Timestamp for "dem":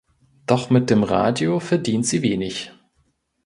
0.89-1.03